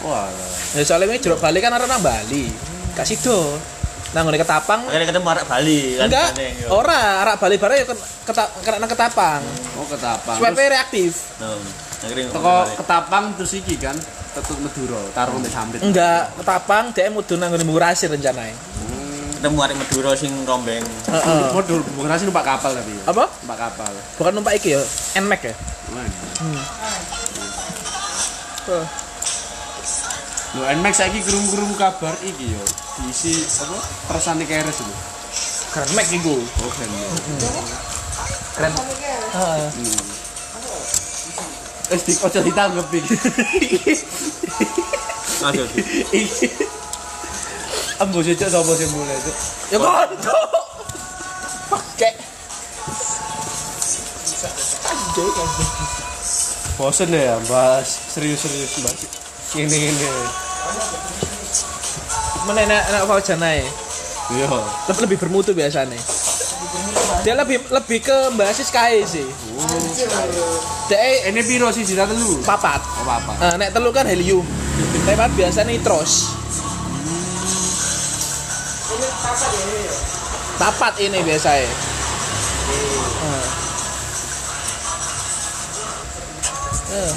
[0.00, 0.30] Wah.
[0.78, 2.46] Ya soalnya ini jeruk Bali kan arah nang Bali.
[2.94, 3.58] Gak sido.
[4.10, 6.10] Nang ngene ketapang Akhirnya ketemu arek Bali kan.
[6.10, 6.26] enggak
[6.66, 7.86] ora arah Bali bareng ya
[8.26, 9.42] kena nang ketapang.
[9.78, 10.38] Oh ketapang.
[10.38, 11.12] Supaya Terus reaktif.
[12.00, 13.94] Akhirnya teko ketapang terus iki kan
[14.30, 15.78] tetep Madura karo mbek sambit.
[15.82, 18.54] Enggak, ketapang dia mudun nang ngene Murasi rencananya.
[19.40, 20.84] ketemu arek Madura sing rombeng.
[21.08, 21.42] Heeh.
[21.56, 22.92] Modul bukan nasi numpak kapal tapi.
[22.92, 23.02] ya.
[23.08, 23.24] Apa?
[23.24, 23.92] Numpak kapal.
[24.20, 24.82] Bukan numpak iki ya,
[25.16, 25.54] Nmax ya.
[25.96, 27.19] Wah.
[28.70, 28.86] Tuh.
[30.54, 32.62] Lho Nmax saiki krungu-krungu kabar iki yo.
[33.02, 33.34] Diisi
[33.66, 33.82] apa?
[34.06, 34.94] Persane keres lho.
[35.74, 36.38] Keren Max iku.
[36.38, 36.94] Oh keren.
[36.94, 37.10] ya.
[38.54, 38.72] Keren.
[39.34, 39.70] Heeh.
[41.90, 42.98] Wis di ojo ditanggepi.
[46.14, 46.46] Iki.
[47.98, 49.32] Ambo cocok sapa sing mulai itu?
[49.74, 50.38] Ya konco.
[51.74, 52.14] Pakai.
[54.86, 55.99] Anjay anjay.
[56.80, 59.04] Bosen ya bahas serius-serius bahas
[59.52, 60.08] ini-ini.
[62.48, 63.60] Mana enak enak Fauzan ae.
[64.32, 64.48] Iya.
[64.88, 66.00] Lebih, lebih bermutu biasanya.
[67.20, 69.28] Dia lebih lebih ke basis kae sih.
[70.88, 72.40] Dia Ini piro sih sisa telu?
[72.48, 72.80] papat.
[72.80, 73.32] Oh apa?
[73.36, 74.48] Nah, nek telu kan helium.
[75.04, 76.32] Tapi biasa nitros.
[80.56, 81.68] Papat ini biasanya.
[86.90, 87.12] Eh.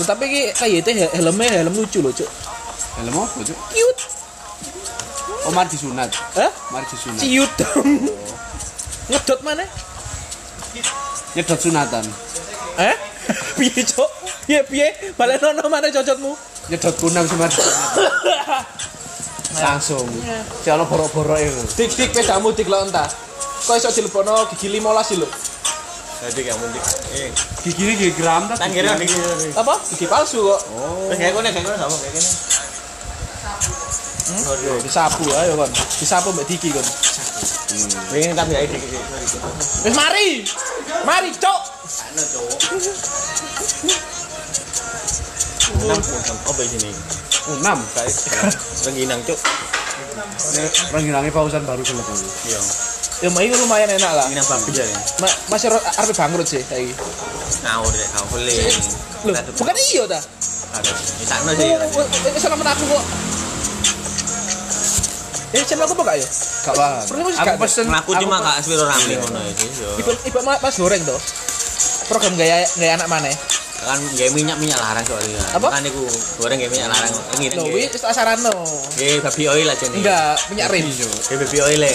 [0.00, 2.28] Tetapi ki kayak itu helmnya helm lucu loh, Cuk.
[2.96, 3.58] Helm apa, Cuk?
[3.68, 4.02] Cute.
[5.44, 6.08] Oh, mari disunat.
[6.36, 6.50] Hah?
[6.72, 7.20] Mari disunat.
[7.60, 7.88] Dong.
[9.12, 9.64] Ngedot mana?
[11.36, 12.04] Nyedot sunatan.
[12.80, 12.96] Eh?
[13.60, 14.10] Piye, Cuk?
[14.48, 14.88] Piye piye?
[15.20, 16.32] Balenono mana cocokmu?
[16.72, 17.56] Nyedot kunang sih mari.
[19.60, 20.08] Langsung.
[20.64, 21.62] Si ono borok-borok itu.
[21.76, 23.10] Dik dik pedamu dik lo entah.
[23.66, 25.28] Kok iso dilebono gigi 15 lho.
[26.20, 26.84] Jadi kayak mundik.
[27.16, 27.32] Eh,
[27.64, 28.60] Gigi ini gigi gram tak?
[28.60, 29.56] kan kira dikit.
[29.56, 29.74] Apa?
[29.88, 30.60] Gigi palsu kok.
[30.76, 31.08] Oh.
[31.16, 32.30] Kayak kono kayak kono sama kayak gini.
[34.62, 35.70] Yo, disapu ayo kon.
[35.72, 36.84] Disapu mbak Diki kon.
[38.12, 39.00] Pengen tapi ae dikit.
[39.88, 40.44] Wis mari.
[41.08, 41.60] Mari, Cuk.
[41.90, 42.58] Ano cowok?
[45.80, 46.36] Enam enam.
[46.44, 46.90] Oh di sini.
[47.48, 47.78] Oh, enam.
[47.96, 48.12] Kayak
[48.84, 49.40] rengginang cuk.
[50.92, 52.20] Rengginangnya pausan baru selesai.
[52.52, 52.60] Iya.
[53.20, 54.24] Ya mah ini lumayan enak lah.
[54.24, 54.84] Rengginang babi ya.
[55.20, 56.96] Ma masih ro- arep bangkrut sih saiki.
[57.60, 58.52] Ngawur deh, ngawur le.
[59.28, 60.20] Loh, bukan iya ta?
[60.72, 60.92] Ada.
[60.96, 61.68] Di sana sih.
[61.68, 63.04] Oh, eh, selamat aku kok.
[65.50, 66.28] Eh, channel aku apa ya?
[66.62, 67.04] Gak paham.
[67.34, 67.86] Aku pesen.
[67.90, 69.90] Ngaku cuma gak swiro rame ngono iki yo.
[69.98, 71.18] Ibu ibu ma- Mas goreng tuh.
[72.10, 73.30] Program gaya gaya anak mana?
[73.80, 75.38] Kan gaya minyak-minyak larang soalnya.
[75.54, 75.70] Apa?
[75.70, 76.02] Kan iku
[76.42, 77.14] goreng gaya minyak larang.
[77.38, 78.50] Ini Loh, wis tak sarano.
[78.98, 80.02] Eh, babi oil aja nih.
[80.02, 80.84] Enggak, minyak rim.
[80.90, 81.94] Eh, babi oil ya.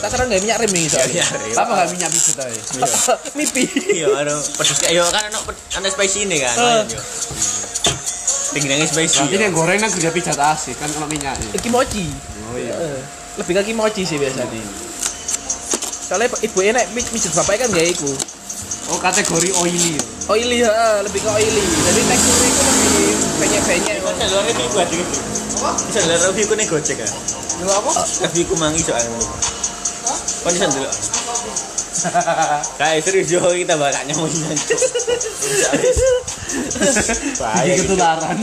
[0.00, 1.20] Tak sarano gak minyak rim nih soalnya.
[1.20, 1.54] Iya, iya.
[1.60, 2.60] Apa gak minyak pijet aja?
[3.36, 3.64] Mipi.
[3.92, 6.54] Iya, ano, pedes kayak yo kan ono ana spicy ini kan.
[6.56, 6.58] Eh.
[6.58, 7.00] lumayan, yo.
[8.56, 9.20] Tingginya spicy.
[9.20, 9.44] Berarti yo.
[9.44, 11.60] yang goreng nang gede pijat asik kan kalau minyaknya.
[11.60, 12.08] Kimochi.
[12.50, 12.72] Oh iya.
[12.72, 13.00] Eh,
[13.36, 14.48] Lebih ke kimochi sih biasanya.
[16.08, 18.10] Soalnya ibu enak mijet bapak kan gak iku.
[18.92, 19.96] Oh kategori oily.
[19.96, 20.02] ya?
[20.28, 21.64] Oily, heeh, lebih ke oily.
[21.64, 23.96] Jadi teksturnya itu lebih banyak-banyak.
[24.04, 25.16] Bisa luar itu buat gitu.
[25.88, 27.08] Bisa luar review ku nih gojek ya.
[27.64, 27.90] Lu apa?
[28.28, 29.32] Review ku mangi soalnya ngono.
[30.44, 30.88] Kok bisa dulu.
[32.80, 34.04] Kayak serius yo kita bakal.
[34.12, 34.44] Gigi
[37.40, 37.96] Bahaya gitu.
[37.96, 38.36] ketularan.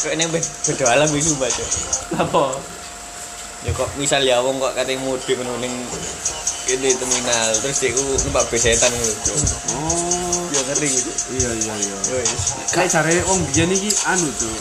[0.00, 1.64] Kok ini beda alam itu baca.
[2.20, 2.42] Apa?
[3.64, 5.72] Ya kok misal ya wong kok katanya mudik ngono ning
[6.78, 9.14] ini terminal terus dia ku numpak besetan ngono.
[9.26, 9.36] Cuk.
[9.74, 10.44] Oh.
[10.50, 11.10] Ya ngeri gitu.
[11.38, 11.96] Iya iya iya.
[12.70, 14.54] Kayak cari wong biyen iki anu tuh.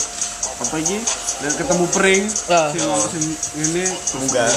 [0.59, 0.99] Apa iki?
[1.39, 2.23] Dan ketemu pering.
[2.51, 2.67] Ah.
[2.75, 3.25] Sing sing
[3.55, 3.85] ngene
[4.19, 4.47] Enggak.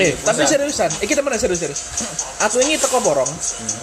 [0.00, 1.80] Eh, tapi seriusan, iki temen serius serius.
[2.48, 3.28] Aku ini teko porong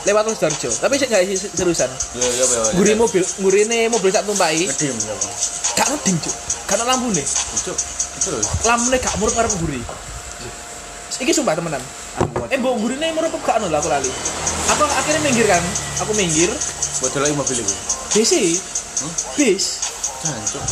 [0.09, 1.21] lewat Sidoarjo, tapi sih gak
[1.53, 1.91] seriusan.
[2.17, 2.61] Yo yo yo.
[2.81, 4.95] Nguri mobil, ngurine mobil sak tumpai, Ngedim
[5.77, 6.35] gak ngeding cuk.
[6.65, 7.21] Karena lampune,
[7.61, 7.77] Cuk.
[8.25, 9.81] Terus lampune gak murup arep nguri.
[11.15, 11.79] Iki sumpah temenan.
[12.51, 14.11] Eh, mbok ngurine murup apa gak anu lah aku lali.
[14.75, 15.63] Aku akhirnya minggir kan.
[16.03, 16.51] Aku minggir,
[16.99, 17.75] bocor lagi mobil itu.
[18.11, 18.47] bis sih.
[19.39, 19.63] Bis.
[20.25, 20.63] Jancuk.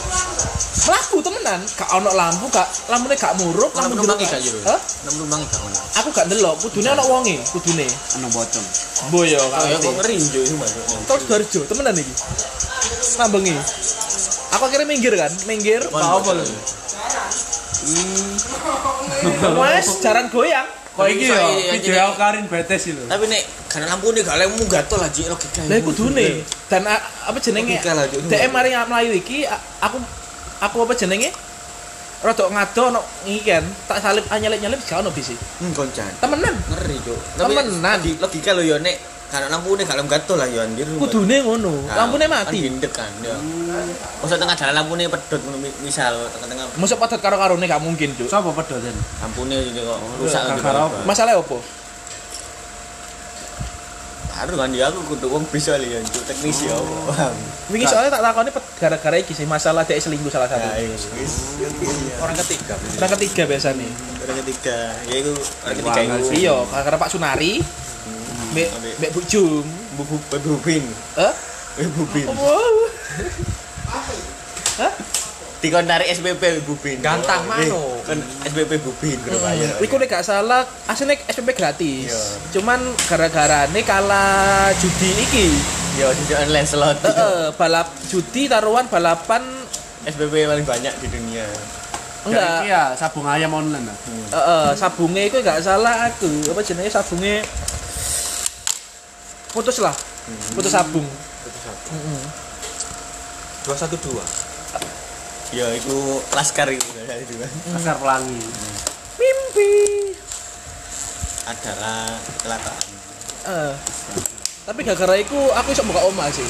[0.84, 4.60] Melaku temenan, gak ono lampu, gak lampune gak murup, lampu jeruk- gak jero?
[4.66, 4.80] Hah?
[5.06, 5.78] Enam numpangi gak ngono.
[6.02, 7.88] Aku gak ndelok, kudune ono wonge, kudune.
[8.18, 8.68] anu bocong.
[9.14, 10.84] Boyo, Oh ya kok ngeri njo itu masuk.
[11.06, 12.14] Kau Sidoarjo, temenan iki.
[13.20, 13.56] Nambengi.
[14.58, 15.82] Aku akhirnya minggir kan, minggir.
[15.92, 16.46] Mau apa lu?
[19.32, 20.68] Wes, jaran goyang.
[20.94, 23.02] Kok iki iya, video aku karin betes itu.
[23.10, 25.62] Tapi nek karena lampu nih gak lemu gatel aja logika.
[25.66, 26.46] Lah iku dune.
[26.70, 27.82] Dan a- apa jenenge?
[27.82, 28.06] Lah.
[28.06, 29.42] DM mari mlayu iki
[29.82, 29.98] aku
[30.62, 31.34] aku apa jenenge?
[32.24, 35.34] Rodok ngado ono iki kan, tak salip anyelip-nyelip gak ono bisi.
[35.34, 36.08] Hmm koncan.
[36.22, 36.56] Temenan.
[36.72, 37.20] Ngeri, Cuk.
[37.36, 38.00] Temenan.
[38.00, 38.96] logi- logika lo yo nek
[39.34, 40.86] Karena lampu nih kalau gatel lah ya anjir.
[40.94, 41.74] Kudune ngono.
[41.90, 42.70] Nah, Lampune Kan mati.
[42.70, 43.34] gendek kan ya.
[44.22, 48.30] Masa tengah jalan lampunya pedot ngono, misal tengah-tengah Mosok padat karo karone gak mungkin, Cuk.
[48.30, 48.94] Sapa pedoten?
[48.94, 50.86] lampunya jadi kok rusak gara-gara gitu.
[50.86, 50.98] apa?
[51.10, 51.58] Masalah opo?
[54.34, 56.78] Harus kan dia aku kudu wong bisa li ya, Cuk, teknisi ya.
[57.10, 57.34] Paham.
[57.74, 60.62] Wingi soalnya tak takoni gara-gara iki sih masalah dia selingkuh salah satu.
[60.62, 60.94] Ya.
[62.22, 62.78] Orang ketiga.
[63.02, 63.90] Orang ketiga biasanya.
[64.22, 64.78] Orang ketiga,
[65.10, 65.34] ya itu
[65.66, 66.36] orang ketiga sih.
[66.46, 67.62] Iya, gara-gara Pak Sunari,
[68.54, 69.66] Mbak Ambek- Mbak Bu Jum.
[69.94, 70.84] Bu Bu Bu Bubin.
[71.18, 71.34] Eh?
[71.80, 72.26] Bu Bubin.
[72.30, 72.76] Wow.
[74.80, 74.94] Hah?
[75.60, 77.00] Dikon tarik SPP Bubin.
[77.00, 77.98] Gantang Eh, mano.
[78.04, 79.80] Kan SPP Bubin kudu bayar.
[79.80, 82.12] Iku nek gak salah aslinya SPP gratis.
[82.12, 82.22] Iya.
[82.52, 85.48] Cuman gara-gara ini kalah judi iki.
[85.94, 86.98] Ya, di online slot.
[87.00, 89.46] Heeh, balap judi taruhan balapan
[90.04, 91.48] SPP paling banyak di dunia.
[92.24, 92.64] enggak.
[92.64, 93.98] Iya, sabung ayam online lah.
[94.32, 96.28] Heeh, sabunge iku gak salah aku.
[96.50, 97.40] Apa jenenge sabunge
[99.54, 99.96] putus lah.
[100.52, 101.06] Putus sabung.
[101.94, 102.22] Heeh.
[103.64, 104.20] 212
[105.54, 105.96] Ya, itu
[106.34, 107.34] laskar itu itu.
[107.70, 108.42] Laskar pelangi.
[109.22, 109.72] Mimpi.
[111.46, 112.84] Adalah kecelakaan.
[113.44, 113.74] Eh.
[114.64, 116.48] Tapi gara-gara iku aku iso buka omah sih.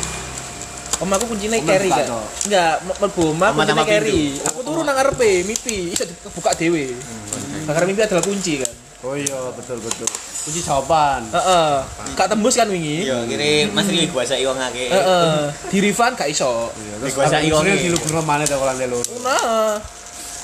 [1.04, 2.08] Omah aku kuncinya carry kan.
[2.48, 4.40] Enggak, m- mlebu omah Omah kuncinya carry.
[4.40, 6.96] Aku turun nang ngarepe, mimpi iso dibuka dhewe.
[7.68, 8.73] Gara-gara mimpi adalah kunci kan.
[9.04, 10.08] Oh iya, betul betul.
[10.44, 11.28] Kunci jawaban.
[11.28, 11.72] Heeh.
[12.16, 13.04] Gak tembus kan wingi?
[13.04, 14.88] Iya, kira Mas Ri kuasa iwang akeh.
[14.88, 15.52] Heeh.
[15.68, 16.72] Di refund gak iso.
[16.72, 17.88] Iya, Terus kuasa iwang Terus iki.
[17.92, 19.04] dilebur mana kalau lantai loro.
[19.20, 19.76] Nah.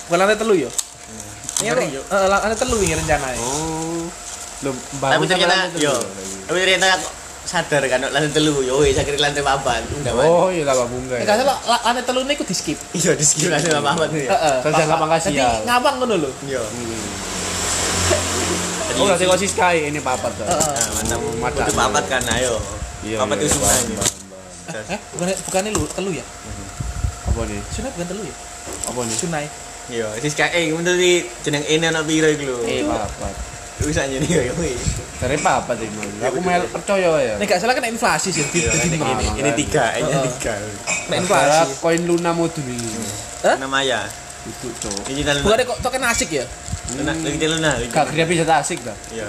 [0.09, 0.69] Lantai telu yo.
[1.59, 1.83] Ngeri, apa?
[1.89, 2.01] yo.
[2.03, 3.39] Heeh, lantai telu wingi rencananya.
[3.39, 4.03] Oh.
[4.59, 5.95] Loh, Tapi ternyata yo.
[5.95, 6.43] telu.
[6.45, 7.07] Tapi ternyata aku
[7.39, 9.81] sadar kan lantai telu yo wis akhirnya lantai papat.
[10.03, 10.19] Man.
[10.19, 11.15] Oh iya lah bunga.
[11.15, 12.75] Nek gak salah la- lantai telu ini aku di skip.
[12.91, 14.27] Iya di skip lantai papat ya.
[14.35, 14.55] Heeh.
[14.63, 15.51] Terus jangan makasih Jadi ya.
[15.63, 16.31] ngawang ngono lho.
[16.43, 16.63] Iya.
[18.99, 20.43] Oh, kok sih Sky ini papat tuh.
[20.43, 20.59] Nah,
[20.99, 21.19] mantap.
[21.39, 21.61] Mata.
[21.63, 22.59] Itu papat kan ayo.
[22.99, 23.85] Iya, Papat iya, itu paham,
[24.69, 26.25] Eh, bukan bukannya lu telu ya?
[27.25, 27.57] Apa nih?
[27.73, 28.35] Sunai bukan telu ya?
[28.91, 29.15] Apa nih?
[29.15, 29.45] Sunai.
[29.89, 32.57] Iya, di skip eh untuk di jeneng ini ana piro iku lho.
[32.69, 33.33] Eh, papat.
[33.79, 34.99] Aja nih ya wis.
[35.23, 36.21] Dari papat ini.
[36.27, 37.33] Aku mel percaya ya.
[37.39, 38.99] Nek gak salah kan inflasi sih Iya, ini,
[39.39, 40.53] ini, tiga, ini tiga.
[41.07, 41.79] Nek Inflasi.
[41.79, 42.91] koin Luna modul ini.
[43.47, 43.55] Hah?
[43.55, 44.01] Nama ya.
[44.45, 45.07] Itu cowok.
[45.47, 46.45] Bukannya kok token asik ya?
[46.97, 47.71] Luna, lagi Luna.
[47.77, 47.87] lagi.
[47.93, 48.97] Gak kira bisa tak asik dah.
[49.13, 49.27] Iya.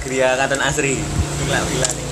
[0.00, 0.96] Gria Katon Asri.
[0.96, 2.06] Gila gila nih.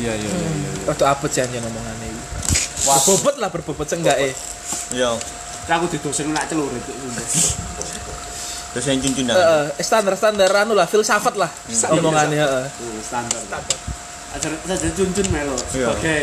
[0.00, 0.48] Iya iya iya.
[0.50, 0.70] iya.
[0.88, 2.22] Waktu apa sih anjir ngomongannya ini?
[2.80, 4.32] Berbobot lah berbobot seenggak eh.
[4.96, 5.14] Iya.
[5.70, 6.82] Aku didosen nak celurit.
[8.70, 9.34] Terus yang cincin dah.
[9.38, 11.50] Heeh, standar standar anu lah filsafat lah
[11.94, 12.66] omongannya heeh.
[12.66, 13.38] Uh, standar.
[14.30, 15.90] Ajar saja cuncun melo Iya.
[15.90, 16.20] sebagai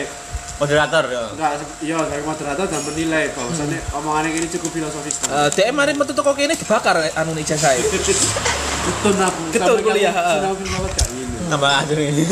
[0.57, 1.21] Moderator ya.
[1.37, 1.51] enggak
[1.85, 5.21] iya sebagai moderator dan menilai bahwasannya omongannya ini cukup filosofis.
[5.29, 7.77] Eh, DM mari metu toko kene dibakar anu ijazah.
[7.77, 9.41] Getun aku.
[9.53, 10.39] Getun Sampai kuliah, heeh.
[10.49, 11.37] ngene.
[11.53, 12.23] Tambah ajar ini.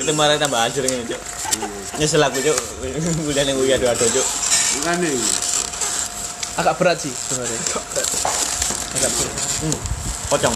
[0.00, 1.20] Kita marah tambah ajar ini, Cuk.
[2.00, 2.56] Nyesel aku, Cuk.
[3.22, 4.26] Kuliah yang gue ado-ado, Cuk.
[4.82, 5.08] Makanya
[6.58, 7.60] Agak berat sih sebenarnya.
[8.98, 9.34] Agak berat.
[10.26, 10.54] Pocong.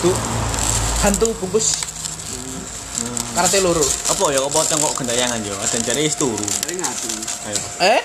[0.00, 0.10] Itu
[1.02, 1.91] hantu bungkus
[3.32, 3.82] karate loro.
[3.82, 5.54] Apa ya kok pocong kok gendayangan yo?
[5.56, 6.46] Ada jare wis turu.
[6.62, 7.08] dari ngati.
[7.46, 7.58] Ayo.
[7.80, 8.00] Eh?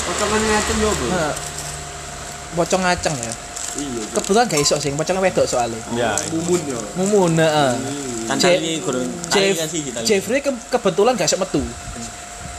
[0.00, 1.08] Potongan ngati yo, Bro.
[1.08, 1.34] Nah,
[2.50, 3.32] Pocong ngaceng ya.
[3.78, 4.02] Iya.
[4.10, 5.78] Kebetulan gak iso sih, pocongnya wedok soalnya.
[5.94, 6.18] Ya.
[6.34, 6.80] Mumun yo.
[6.98, 7.72] Mumun, heeh.
[8.26, 8.58] Kan sih.
[10.02, 11.62] Jeffrey ke- kebetulan gak iso metu.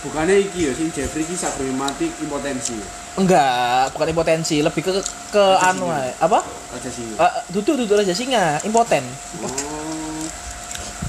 [0.02, 2.80] Bukannya iki yo sing Jeffrey ki sakbumi mati impotensi.
[3.20, 4.92] Enggak, bukan impotensi, lebih ke
[5.30, 6.16] ke anu ae.
[6.18, 6.40] Apa?
[6.72, 7.12] Aja sih.
[7.12, 9.04] Eh, duduk duduk aja singa, impoten.
[9.44, 9.52] Oh.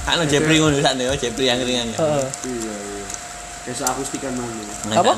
[0.02, 1.98] Kan Jeffrey ngono sakne yo, Jeffrey yang ringan ya.
[2.02, 2.26] Heeh.
[2.50, 3.04] Iya iya.
[3.62, 4.98] Besok akustikan mana?
[4.98, 5.12] Apa?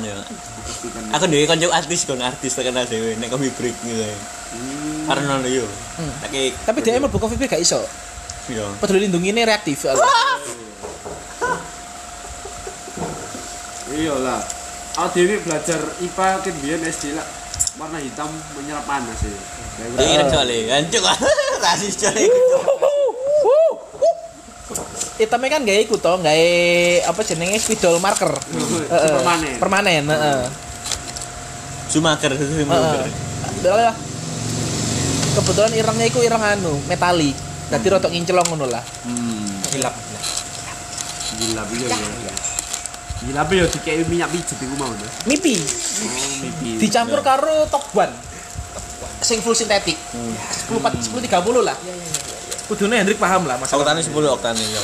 [1.16, 4.04] Aku dhewe kanca artis kon artis terkenal dhewe nek kopi break gitu.
[4.04, 5.08] Hmm.
[5.08, 5.64] Karena yo.
[5.96, 6.12] Hmm.
[6.20, 7.80] Tapi Tapi dia emang buka VIP gak iso.
[8.52, 8.68] yo.
[8.84, 9.88] Peduli lindungi ini reaktif.
[9.88, 10.04] soalnya.
[13.94, 14.40] Iya lah.
[14.94, 17.26] Aku dewi belajar IPA kan biyen SD lah
[17.80, 19.34] warna hitam menyerap panas ya.
[19.98, 21.02] Rek soalé, anjuk
[21.58, 22.28] rasis coy.
[25.14, 26.34] Hitamnya kan gak ikut toh, gak
[27.06, 28.34] apa jenenge spidol marker.
[28.34, 29.14] Heeh.
[29.14, 29.54] Permanen.
[29.62, 30.42] Permanen, heeh.
[31.86, 33.94] Sumaker itu Heeh.
[35.34, 37.34] Kebetulan irangnya itu irang anu, metalik.
[37.70, 38.82] Dadi rotok nginclong ngono lah.
[39.06, 39.50] Hmm.
[39.74, 39.94] Hilap.
[41.34, 42.34] Gila iya ya.
[43.24, 44.92] Gila apa ya dikei minyak pijet iku mau.
[45.26, 46.78] Mipi Oh, mimpi.
[46.78, 48.10] dicampur karo tokban.
[49.24, 49.96] Sing full sintetik.
[49.96, 51.74] 10 10 30 lah.
[52.64, 53.84] Kudune Hendrik paham lah masalah.
[53.84, 54.80] Oktane 10 oktane ya.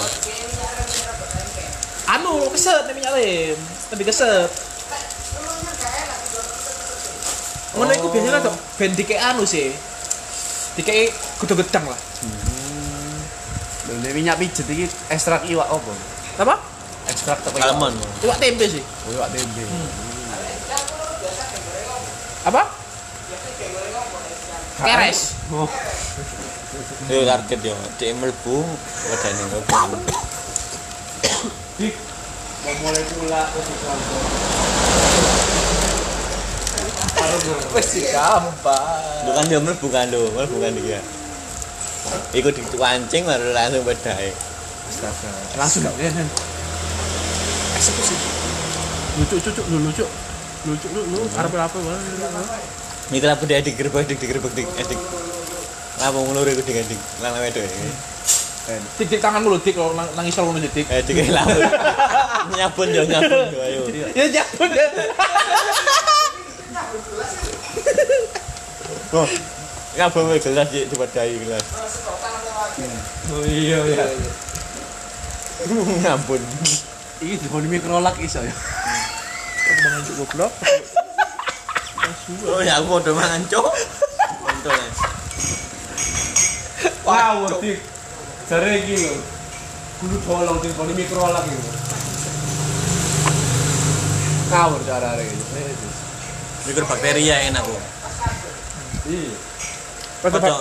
[2.12, 3.58] Anu keset nih minyak lem.
[3.94, 4.50] Lebih keset.
[7.70, 9.72] Ngono iku biasanya tuh ben dike anu sih.
[10.76, 11.08] Dikei
[11.40, 12.00] kudu gedang lah.
[13.88, 15.92] Lho nek minyak pijet iki ekstrak iwak apa?
[16.44, 16.54] Apa?
[17.08, 17.56] Ekstrak apa?
[17.58, 17.94] Kalmon.
[18.20, 18.84] Iwak tempe sih.
[19.08, 19.64] Oh, iwak tempe.
[22.44, 22.62] Apa?
[24.80, 25.36] Keres.
[25.52, 25.68] Oh,
[27.08, 27.72] Yo target yo.
[27.96, 28.60] Cek mlebu
[29.08, 29.96] wedane ngopo.
[31.80, 31.96] dik.
[32.60, 34.24] Mau mulai pula kantor.
[37.72, 39.24] Wes gampang.
[39.24, 41.00] Lu kan yo mlebu kan lho, mlebu kan dia.
[42.36, 44.32] Iku dikuancing baru langsung bedai.
[44.92, 45.30] Astaga.
[45.56, 46.12] Langsung ya.
[47.80, 48.16] Eksekusi.
[49.24, 50.06] Lucu lucu lu lucu.
[50.68, 53.20] Lucu lu lu arep apa wae.
[53.24, 55.00] Lah bedai digerebek dik digerebek dik edik.
[56.00, 57.00] Lah mau ngelur iku dik edik.
[57.20, 57.64] Lah wedok.
[58.96, 60.88] Dik dik tanganmu lho dik kalau nang- nangis ngono dik.
[60.88, 61.44] Eh dik lah.
[62.56, 63.80] Nyabun yo nyabun yo ayo.
[64.16, 65.08] Ya deh.
[69.12, 69.28] Oh.
[69.90, 71.64] Ngabung wae gelas dik dibedai gelas.
[73.34, 74.04] Oh iya iya.
[75.68, 76.40] Ngampun.
[77.20, 78.54] Iki dikoni mikrolak iso ya.
[79.68, 80.52] Kembangan cukup goblok.
[82.48, 83.68] Oh ya aku udah mangan cok.
[84.48, 84.72] Untuk
[87.10, 87.78] Wah, dik.
[88.46, 89.14] Jare iki lho.
[89.98, 91.70] Kudu bolong dikoni mikrolak iki.
[94.50, 95.38] Kawur cara iki.
[96.60, 97.82] mikrobakteri ya enak kok.
[99.08, 99.32] Iya.
[100.28, 100.54] Ojo.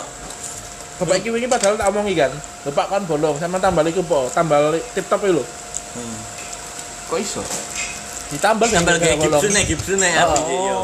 [1.00, 2.32] Bapak iki wingi padahal tak omongi kan.
[2.68, 5.44] Bapak kan bolong sama tambal iku po, tambal tip top iki lho.
[5.96, 6.18] Hmm.
[7.08, 7.44] Kok iso?
[8.30, 9.42] Ditambal Gambar sampai kayak bolong.
[9.66, 10.38] Gibson ya, ya Oh.
[10.38, 10.80] apa yo.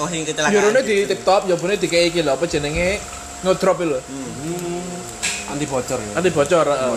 [0.00, 0.54] Oh sing kecelakaan.
[0.56, 3.02] Jurune di tip top, jabune dikei iki lho, apa jenenge
[3.42, 3.98] ngedrop lho.
[3.98, 5.52] Hmm.
[5.52, 6.12] Anti bocor ya.
[6.16, 6.64] Nanti bocor.
[6.64, 6.90] heeh.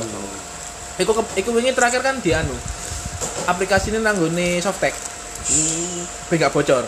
[1.03, 2.55] Iku iku wingi terakhir kan di anu.
[3.49, 4.93] Aplikasinya nanggone Softtek.
[5.45, 6.01] Hmm.
[6.31, 6.85] Ben gak bocor.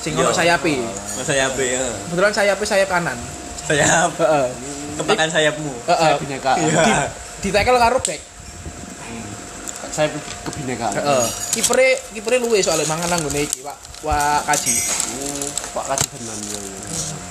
[0.00, 0.80] Sing ono sayape.
[0.80, 1.84] Oh, sayap ya.
[2.08, 3.18] Kebetulan sayape sayap kanan.
[3.68, 4.16] Sayap.
[4.16, 4.46] Heeh.
[4.96, 5.72] Kepakan sayapmu.
[5.86, 6.10] Heeh.
[6.10, 6.52] Saya bineka.
[6.56, 6.84] Iya.
[7.44, 8.20] Ditekel karo back.
[9.90, 10.08] Saya
[10.48, 10.92] kebinekaan.
[10.96, 11.24] Heeh.
[11.52, 13.76] Kipere kipere luwe soalnya mangan nanggone iki, Pak.
[14.06, 14.72] Wak kaji.
[15.20, 15.46] Oh,
[15.76, 16.58] Pak kasih tenan ya.
[16.58, 17.29] ya.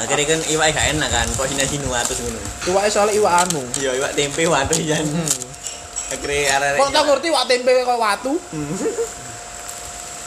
[0.00, 2.40] Akhirnya kan iwak gak enak kan, kok sini sini atus ngono.
[2.66, 3.60] Iwake soalnya iwak anu.
[3.76, 5.04] Iya, iwak tempe waduh jan.
[6.08, 6.80] Akhirnya arek.
[6.80, 8.32] Kok tak ngerti wak tempe kok watu?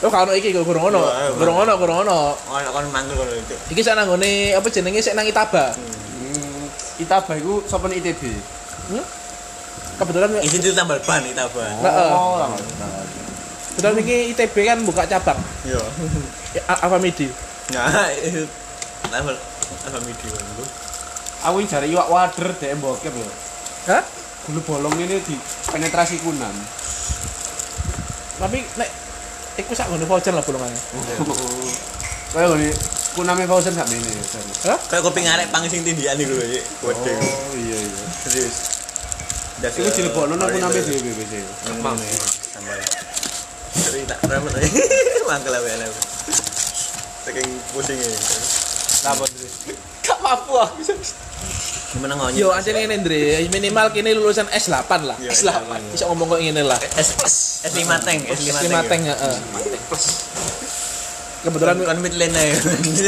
[0.04, 1.00] Oh, kalau iki kok kurang ono.
[1.00, 2.18] Iya, iya, Kurang ono, kurang ono.
[2.36, 3.54] Ono kon manggil kono itu.
[3.72, 5.72] Iki sak nanggone apa jenenge sik nang Itaba.
[5.72, 6.64] Hmm.
[7.00, 8.22] Itaba iku sapa nih ITB?
[8.92, 9.04] Hmm?
[9.94, 11.72] Kebetulan Isi itu tambal ban kita ban.
[11.80, 12.10] Heeh.
[12.12, 12.36] Oh,
[13.72, 15.38] kebetulan iki ITB kan buka cabang.
[15.64, 15.80] Iya.
[16.52, 17.30] Ya, A- Alfamidi.
[17.72, 18.44] Nah, itu
[19.14, 19.34] tambal
[19.82, 20.64] apa midi lu.
[21.44, 23.28] Aku ini jare iwak wader dek bokep lho.
[23.90, 24.02] Hah?
[24.48, 25.36] Gulu bolong ini di
[25.68, 26.54] penetrasi kunan.
[28.40, 28.90] Tapi nek
[29.60, 30.80] iku sak ngono voucher lah bolongannya.
[32.34, 32.74] Kayak
[33.14, 34.24] kuname Fauzen gak ini ya.
[34.26, 34.58] serius.
[34.66, 34.78] Hah?
[34.90, 36.44] Kayak kuping arek pang sing tindian iku lho.
[36.90, 38.04] Oh iya iya.
[38.26, 38.56] Serius.
[39.62, 41.30] Das Iku dilebokno nang kuname dhewe wis.
[41.70, 41.94] Emang
[42.50, 42.78] tambal.
[43.74, 44.68] Cerita remet aja.
[45.30, 45.86] Mangkel awe ana.
[47.22, 48.10] Saking pusing ya.
[49.04, 49.54] Lapor terus.
[50.04, 50.80] Gak mampu aku.
[51.94, 52.40] Gimana ngonyet?
[52.42, 55.16] Yo anjir ngene Andre, minimal kini lulusan S8 lah.
[55.22, 55.54] Yo, S8.
[55.94, 56.78] Bisa ngomong kok ngene lah.
[56.98, 57.14] S
[57.62, 58.86] S5 tank, S5 S5 tank.
[58.90, 59.36] tank heeh.
[61.44, 62.56] Kebetulan kan mid lane ya.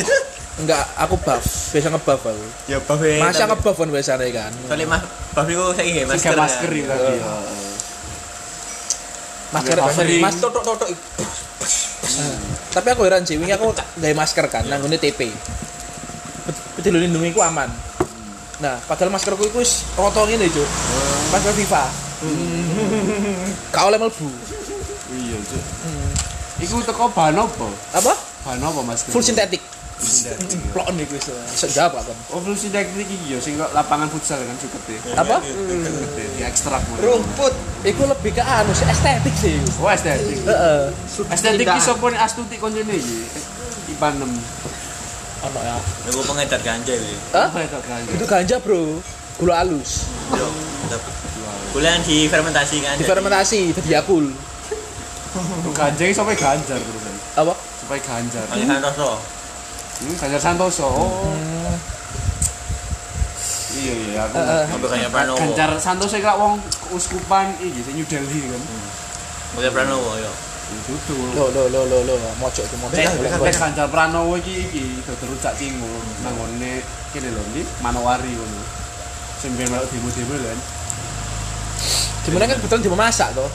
[0.62, 2.46] enggak aku buff, biasa ngebuff aku.
[2.70, 3.20] Ya buff ya.
[3.20, 4.52] Masa tapi- ngebuff kan biasanya kan.
[4.68, 5.02] Soalnya mah
[5.36, 6.32] buff iku saiki nggih masker.
[6.32, 6.86] Masker masker iki.
[6.86, 7.32] Iya.
[9.52, 10.22] Masker buffering.
[10.22, 10.88] mas totok totok.
[12.72, 15.32] Tapi aku heran sih, wingi aku gawe masker kan nang ngene TP.
[16.78, 17.68] Betul lindungi ku aman.
[18.56, 20.68] Nah, padahal maskerku iku wis roto ngene, Cuk.
[21.28, 21.82] Masker FIFA.
[23.74, 24.28] Kau oleh melbu.
[25.12, 25.64] Iya, Cuk.
[26.64, 27.68] Iku teko bahan apa?
[27.92, 28.12] Apa?
[28.48, 29.04] Bahan apa Mas?
[29.12, 29.60] Full sintetik.
[30.72, 31.28] Plok nih wis.
[31.52, 32.16] Sejawab kan.
[32.32, 34.80] Oh, full sintetik iki ya sing kok lapangan futsal kan cukup.
[35.20, 35.44] Apa?
[36.36, 36.80] Di ekstrak.
[36.96, 37.52] Rumput.
[37.84, 39.60] Iku lebih ke anu sih estetik sih.
[39.76, 40.48] Oh, estetik.
[40.48, 40.96] Heeh.
[41.28, 43.20] Estetik sapa nih astuti koncone iki?
[43.92, 44.32] IPA 6.
[45.46, 45.78] Ono ya.
[46.10, 47.14] Aku pengedar ganja iki.
[47.30, 47.48] Hah?
[47.54, 48.10] Itu ganja?
[48.10, 48.98] Itu ganja, Bro.
[49.38, 50.10] Gula halus.
[50.34, 50.48] Yo.
[51.70, 52.98] Kuliah di fermentasi kan.
[52.98, 54.32] Difermentasi jadi yakul.
[55.76, 57.14] Ganja sampai ganjar terusan.
[57.36, 57.52] Apa?
[57.54, 58.42] Sampai ganjar.
[58.48, 59.10] Paling santoso.
[59.96, 60.88] Hmm, ganjar Santoso.
[60.88, 61.72] Oh.
[63.76, 64.34] Iya iya aku.
[64.40, 64.64] Heeh.
[64.72, 65.36] Ngobrol kayak Pranowo.
[65.36, 66.56] Ganjar Santoso iki lak wong
[66.88, 68.62] keuskupan iki sing New Delhi kan.
[69.56, 70.32] Kayak Pranowo yo.
[70.66, 71.18] Itu tuh.
[71.38, 72.98] Lo lo lo lo lo mocok itu mocok.
[73.46, 75.86] Tes Ganjar Pranowo iki iki dodo rujak cingu
[76.26, 76.82] nang ngene
[77.14, 78.62] kene lho iki Manowari ngono.
[79.38, 80.58] Sing ben melok demo-demo kan.
[82.26, 83.50] Di mana kan kebetulan di masak toh.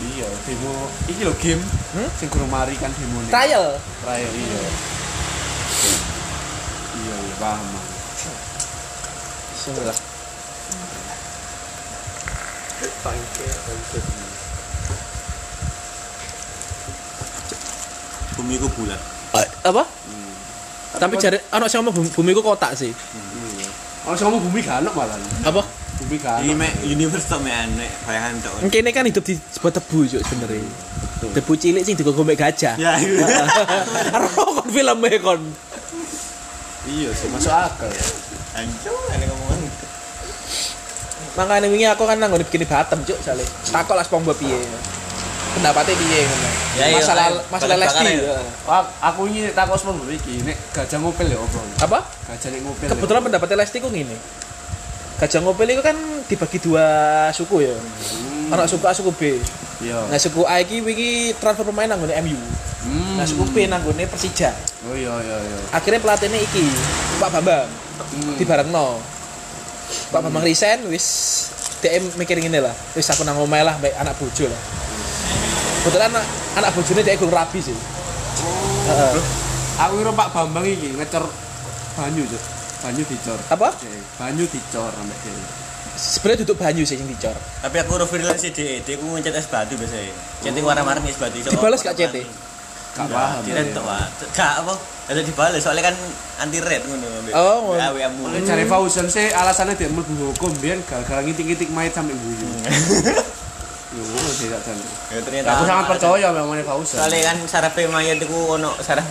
[0.00, 0.72] Iya, demo
[1.08, 2.06] iki lho game Hmm?
[2.20, 3.80] sing kurang mari kan demo Trial.
[4.04, 4.60] Trial iya.
[7.00, 7.68] Iya, iya paham.
[18.40, 18.96] Bumi ku bulat.
[19.68, 19.84] Apa?
[20.96, 22.88] Tapi jare ana sing ngomong bumi, ku kotak sih.
[24.08, 25.20] Oh, sing ngomong bumi gak enak malah.
[25.44, 25.60] Apa?
[26.00, 26.60] Bumi gak Ini enak.
[26.64, 27.68] mek universe tok mek
[28.08, 28.64] bayangan tok.
[28.72, 30.64] Kene kan hidup di sebuah tebu juk sebenarnya.
[31.36, 32.80] Tebu cilik sing digogo mek gajah.
[32.80, 33.28] Ya iya.
[34.34, 35.44] Kon filme kon.
[36.88, 37.92] Iya sih, masuk akal.
[38.56, 39.60] Anjo ane ngomongan.
[41.36, 43.44] Makanya wingi aku kan nang bikin Batam cuk sale.
[43.68, 44.56] Takok lah SpongeBob piye.
[45.50, 46.48] Pendapatnya piye ngono.
[46.70, 48.06] Ya, iya, masalah ayo, masalah Lesti.
[48.16, 48.38] ya.
[48.62, 51.58] Wah, aku ini takut semua iki nek gajah ngopel ya opo.
[51.80, 52.06] Apa?
[52.30, 52.86] Gajah nek ngopel.
[52.86, 52.90] ya.
[52.94, 54.14] Kebetulan pendapatnya Lesti ku ngene.
[55.18, 56.86] Gajah ngopel itu kan dibagi dua
[57.30, 57.74] suku ya.
[57.74, 58.54] Hmm.
[58.54, 59.22] Anak suku A suku B.
[59.80, 59.98] Iya.
[60.06, 62.38] Nah suku A iki wingi transfer pemain nang nggone MU.
[62.80, 63.18] Hmm.
[63.18, 64.54] Nah suku B nang nggone Persija.
[64.86, 65.58] Oh iya iya iya.
[65.70, 66.64] Akhirnya pelatihnya iki
[67.18, 67.68] Pak Bambang
[68.00, 68.32] Hmm.
[68.34, 68.96] dibarengno.
[70.08, 71.06] Pak Bambang resign wis
[71.80, 72.74] DM mikir ngene lah.
[72.94, 74.62] Wis aku nang omahe lah mbek anak bojo lah.
[75.80, 76.24] Kebetulan anak,
[76.60, 77.72] anak bojone dia gurung rabi sih.
[77.72, 79.16] Heeh.
[79.80, 81.24] Aku kira Pak Bambang iki ngecor
[81.96, 82.42] banyu, Cuk.
[82.84, 83.40] Banyu dicor.
[83.48, 83.72] Apa?
[84.20, 85.44] Banyu dicor sampe dhewe.
[85.96, 87.32] Sebenarnya duduk banyu sih yang dicor.
[87.32, 90.12] Tapi aku ro freelance DE, DE ku ngecat es batu biasanya.
[90.44, 91.48] Ceting warna-warni es batu iso.
[91.48, 92.16] Dibales gak CT?
[93.00, 93.40] Gak paham.
[93.40, 94.08] Tidak tok, Pak.
[94.36, 94.74] Gak apa?
[95.08, 95.96] Ada dibales soalnya kan
[96.44, 97.08] anti red ngono.
[97.32, 98.28] Oh, ngono.
[98.28, 102.48] Oleh cari Fauzan sih alasannya dia mlebu hukum biyen gara-gara ngitik-ngitik mayat sampe guyu.
[103.90, 104.84] Ngono tak jane.
[105.10, 105.48] Ya ternyata.
[105.50, 107.02] Aku sangat percaya memangnya Fauzan.
[107.02, 109.02] Soalnya kan sarape mayat iku ono saraf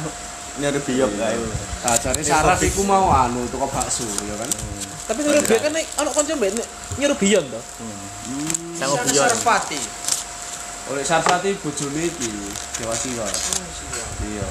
[0.60, 1.36] nyari biok kae.
[1.36, 4.50] Nah, cari saraf iku mau anu tuku bakso ya kan.
[5.12, 6.52] Tapi nyuruh biar kan anak kanca mbek
[6.96, 7.62] nyuruh biyon to.
[8.80, 9.28] Sango biok.
[9.28, 9.82] Sarpati.
[10.96, 12.32] Oleh Sarfati bojone iki
[12.80, 13.28] Dewa Siwa.
[14.32, 14.48] Iya.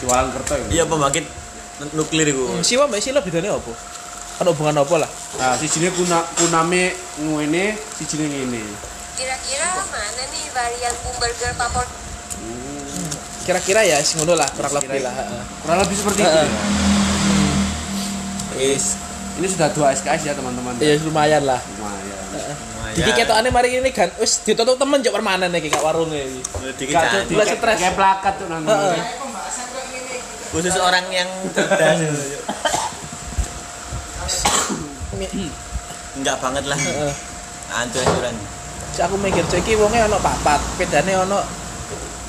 [0.00, 0.66] Siwalan kerto ya.
[0.72, 1.28] Iya pembangkit
[1.92, 2.48] nuklir iku.
[2.48, 3.72] Hmm, Siwa mbek Sila bedane apa?
[4.40, 5.10] Ana hubungan apa lah?
[5.36, 8.93] Nah, sijine kuna kuname ngene, sijine ngene.
[9.14, 11.92] Kira-kira mana nih varian burger favorit?
[13.44, 15.14] Kira-kira ya sing ngono lah, kurang lebih lah.
[15.14, 15.42] heeh.
[15.62, 16.32] Kurang lebih seperti itu.
[16.32, 16.44] Ya.
[18.54, 18.86] Wis
[19.34, 20.78] Ini sudah dua SKS ya teman-teman.
[20.78, 21.58] Ya lumayan lah.
[21.58, 22.22] Lumayan.
[22.94, 26.40] Jadi ketokane mari ini kan wis ditutup temen juk permanen iki kak warunge iki.
[26.78, 27.58] Dikit tuh, cantik.
[27.58, 27.78] Stres.
[27.82, 28.46] Kayak plakat tuh.
[28.46, 28.96] Heeh.
[30.54, 31.98] Khusus orang yang cerdas.
[36.14, 36.78] Enggak banget lah.
[36.78, 37.14] Heeh.
[38.94, 41.42] Cek aku mikir cek iki wonge ana papat, pedane ana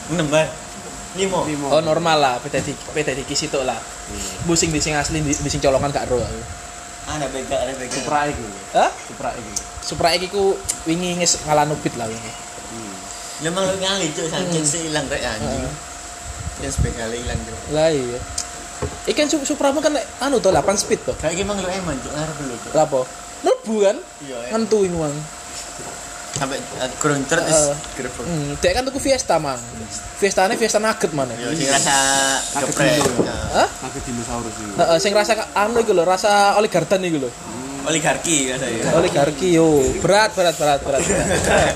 [0.07, 0.45] Nembah.
[1.15, 1.47] Limo.
[1.47, 1.71] Limo.
[1.71, 3.77] oh normal lah, beda di beda di situ lah.
[4.43, 6.19] Busing di sing asli di sing colongan gak ro.
[6.19, 6.41] aku.
[7.05, 7.93] Ada bega, ada bega.
[7.93, 8.45] Supra iki.
[8.73, 8.91] Hah?
[8.91, 9.53] Supra iki.
[9.79, 12.33] Supra iki ku wingi nges ngalanubit lah wingi.
[13.41, 14.67] Memang lu ngali cuy, saking Hmm.
[14.67, 15.69] sih hilang rek anjing.
[16.59, 17.57] Ya sepekali hilang cuy.
[17.71, 18.19] Lah iya.
[19.07, 21.13] Ikan Su- Supra mah kan anu to 8 speed to.
[21.15, 22.71] Kayak gimana lu eman cuy, ngarep lu cuy.
[22.73, 22.99] Lah apa?
[23.41, 23.97] Mlebu kan?
[24.19, 24.51] Iya, em.
[24.51, 25.15] Ngentu ini mang.
[26.35, 27.47] Sampai uh, kurang Heeh.
[27.47, 27.59] is
[27.95, 28.23] grebek.
[28.27, 29.55] Hmm, dek kan tuku Fiesta mang.
[30.19, 31.31] Fiesta ini Fiesta nugget mana?
[31.39, 31.95] Yo sing rasa
[32.59, 32.99] Agak geprek.
[32.99, 33.23] dulu.
[33.55, 33.67] Hah?
[33.87, 34.75] Aku dinosaurus iki.
[34.75, 37.31] Heeh, sing rasa anu iku lho, rasa oligardan iku lho.
[37.87, 38.83] Oligarki rasa ya.
[38.99, 39.79] Oligarki yo.
[40.03, 41.01] Berat, berat, berat, berat.
[41.07, 41.75] berat.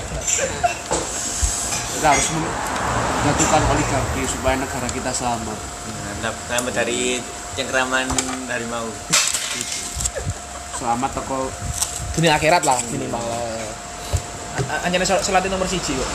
[1.96, 5.58] Kita harus menjatuhkan oligarki supaya negara kita selamat.
[6.20, 7.20] Nah, Nama dari
[7.56, 8.08] cengkraman
[8.48, 8.88] harimau.
[10.76, 11.48] Selamat toko
[12.16, 13.20] Dunia akhirat lah minimal.
[14.70, 16.10] Anjane selati nomor siji kok.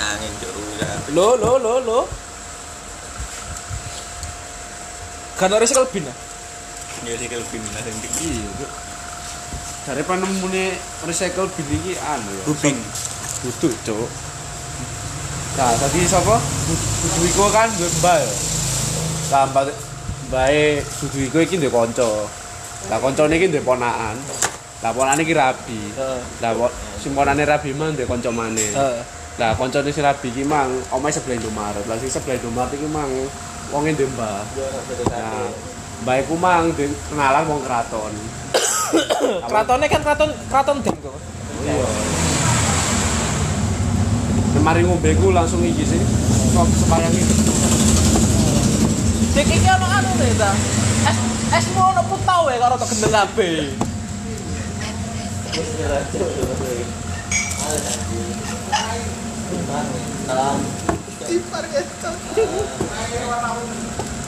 [0.00, 0.32] Angin.
[1.14, 2.00] Lo lo lo lo.
[5.38, 6.04] Kan harus bin.
[7.00, 8.44] Ya sih kalau bin lah sing iya.
[8.60, 8.70] Cuk.
[9.88, 10.76] Dari penemune
[11.08, 12.42] recycle bin iki anu ya.
[12.44, 12.76] Bupin.
[13.40, 14.10] Butuh, Cuk.
[15.56, 16.36] Nah, tadi sapa?
[16.68, 18.32] Dudu iku kan duwe mbah ya.
[19.32, 19.64] Lah mbah
[20.28, 22.06] mbahe dudu iku iki duwe kanca.
[22.88, 24.16] Lah kancane iki duwe ponakan.
[24.80, 25.80] Lah ponakane iki rabi.
[26.40, 28.72] Lah po- sing ponakane rabi mang duwe kanca maneh.
[29.36, 31.84] Lah kancane si rabi iki mang omahe sebelah Indomaret.
[31.84, 33.10] Lah sing sebelah Indomaret iki mang
[33.68, 34.40] wonge duwe mbah.
[35.12, 35.52] Nah,
[36.02, 38.14] mbah iku mang kenalan wong keraton.
[39.50, 41.14] Keratonnya kan keraton keraton dem kok.
[41.62, 41.86] Iya.
[44.60, 46.02] Mari ngombe ku langsung iki sih.
[46.52, 47.34] Kok sembayang iki.
[49.30, 50.50] Dik iki ono anu ta.
[51.50, 53.74] Es mau ono putau ya karo tok gendeng kabeh.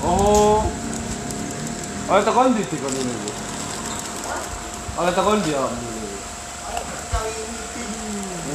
[0.03, 0.67] Oh.
[2.11, 3.15] Oleh tekan di dikon ini.
[4.99, 5.75] Oleh tekan di om.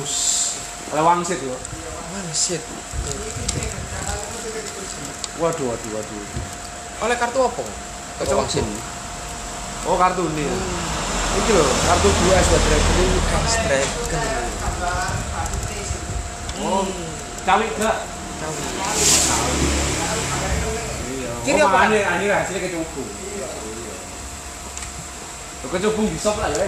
[0.03, 0.15] Us.
[0.91, 1.55] Oleh wangsit yo.
[2.35, 2.61] Shit.
[5.39, 6.25] Waduh waduh waduh.
[7.07, 7.63] Oleh kartu apa?
[8.17, 8.65] Vaksin.
[9.85, 10.49] Oh kartu nih.
[11.37, 13.11] Iki lho, kartu 2 S buat Dragon.
[13.69, 14.45] Dragon.
[16.57, 16.89] Oh,
[17.45, 17.97] cawik gak?
[21.45, 21.77] Kiri oh, apa?
[21.85, 23.05] Aneh, aneh hasilnya kecupu.
[25.61, 26.65] Lo kecupu lah ya.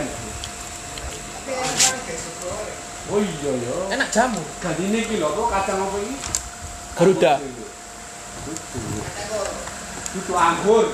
[3.09, 3.75] Oh iya ya.
[3.97, 4.41] Enak jamu.
[4.62, 6.13] Jadi ini iki lho, kok kacang apa ini?
[6.93, 7.33] Garuda.
[7.41, 9.01] Dudu.
[10.13, 10.85] Dudu anggur.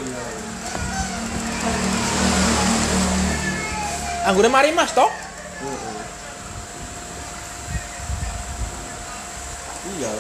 [4.26, 5.06] Anggurnya mari mas toh?
[9.96, 10.12] Iya.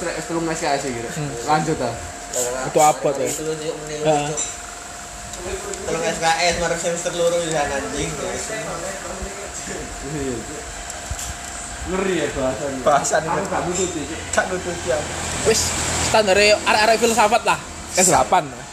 [0.00, 1.08] Rek wis telung nasi aja gitu.
[1.44, 1.92] Lanjut ah.
[2.70, 3.26] Itu apa tuh?
[5.84, 8.08] Kalau SKS baru semester loro ya anjing.
[10.14, 10.36] Iya.
[11.90, 12.26] Ngeri ya.
[12.86, 13.28] Bahasanya.
[13.34, 14.04] Aku gak butuh sih.
[14.30, 14.96] Cak nutut ya.
[15.44, 15.68] Wis
[16.06, 17.58] standarnya arek-arek filsafat lah.
[17.98, 18.69] S8.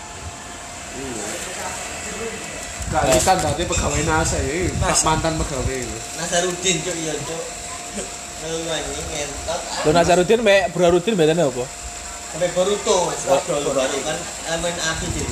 [2.87, 4.71] Gak bisa tadi pegawai NASA ya.
[4.79, 5.97] Pak mantan pegawai itu.
[6.15, 7.43] Nasarudin cuk iya cuk.
[8.47, 9.59] Lalu anjing ngentot.
[9.83, 11.67] Lo Nazarudin mbak Burhanuddin bedanya apa?
[12.27, 14.17] Sampai Boruto, waduh baru kan
[14.51, 15.25] elemen api sih.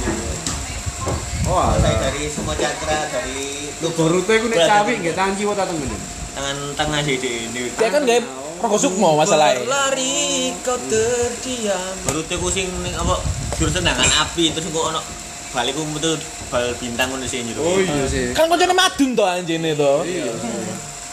[1.45, 1.99] Oh Mulai alah.
[2.09, 5.97] dari semua cakra dari Lu baru tuh aku nek cawi nggak tangan kiwa tateng ngene.
[6.35, 7.61] tangan tengah sih di ini.
[7.77, 8.25] Dia kan gak
[8.59, 9.63] rokok sukmo masalahnya.
[9.63, 11.93] Berlari kau terdiam.
[12.03, 13.15] Baru tuh sing ning apa
[13.55, 15.24] jurusan dengan api terus kok ono
[15.55, 16.19] baliku metu
[16.51, 17.63] bal bintang ngono sih njero.
[17.63, 18.35] Oh iya sih.
[18.35, 20.03] Kan koncone madun toh anjene toh.
[20.03, 20.27] Iya.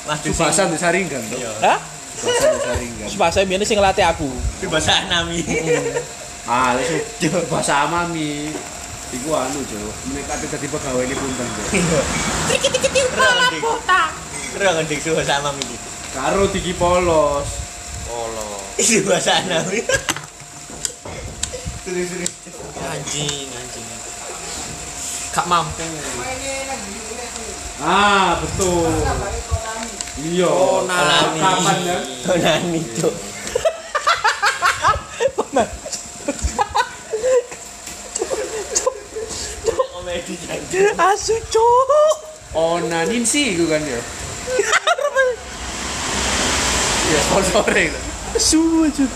[0.02, 1.38] Mas Subasan disaringkan tuh.
[1.38, 1.50] Iya.
[1.62, 1.78] Hah?
[2.18, 3.06] Subasan disaringkan.
[3.06, 4.26] Supaya saya biasanya sing ngelatih aku.
[4.58, 5.46] Di bahasa nami.
[6.50, 8.50] Ah, itu bahasa amami.
[9.12, 9.94] Iku anu, Cuk.
[10.10, 11.68] Mereka ada dadi pegawai ini punten, Cuk.
[14.56, 15.76] Keren kan dik bahasa nami iki.
[16.16, 17.46] Karo diki polos.
[18.80, 19.86] Isi bahasa nami.
[22.82, 23.61] Anjing, anjing.
[25.32, 25.80] Gak mampu.
[27.80, 28.92] Ah, betul.
[30.20, 30.46] Iya.
[30.46, 31.40] Oh, nani.
[31.40, 31.98] Kapan ya?
[32.28, 33.14] Oh, nani, Cuk.
[41.00, 42.16] Asu cuk.
[42.52, 44.00] Oh, nanin sih iku kan ya.
[47.08, 47.92] Ya, sponsoring.
[48.36, 49.06] Asu aja.